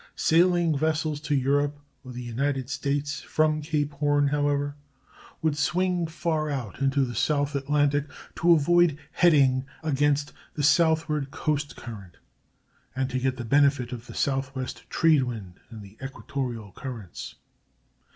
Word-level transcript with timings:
Sailing 0.15 0.75
vessels 0.75 1.19
to 1.21 1.35
Europe 1.35 1.77
or 2.03 2.11
the 2.11 2.23
United 2.23 2.71
States 2.71 3.21
from 3.21 3.61
Cape 3.61 3.93
Horn, 3.93 4.29
however, 4.29 4.75
would 5.43 5.55
swing 5.55 6.07
far 6.07 6.49
out 6.49 6.81
into 6.81 7.05
the 7.05 7.13
South 7.13 7.53
Atlantic 7.55 8.09
to 8.37 8.51
avoid 8.53 8.97
heading 9.11 9.63
against 9.83 10.33
the 10.55 10.63
southward 10.63 11.29
coast 11.29 11.75
current 11.75 12.17
and 12.95 13.11
to 13.11 13.19
get 13.19 13.37
the 13.37 13.45
benefit 13.45 13.91
of 13.91 14.07
the 14.07 14.15
southwest 14.15 14.89
trade 14.89 15.21
wind 15.21 15.59
and 15.69 15.83
the 15.83 15.99
equatorial 16.03 16.71
currents. 16.71 17.35